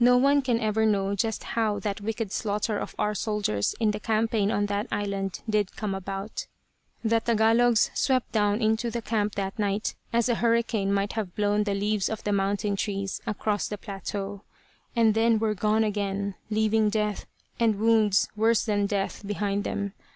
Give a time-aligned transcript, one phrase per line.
[0.00, 4.00] No one can ever know just how that wicked slaughter of our soldiers in the
[4.00, 6.48] campaign on that island did come about.
[7.04, 11.62] The Tagalogs swept down into the camp that night as a hurricane might have blown
[11.62, 14.42] the leaves of the mountain trees across the plateau;
[14.96, 17.26] and then were gone again, leaving death,
[17.60, 19.92] and wounds worse than death, behind them.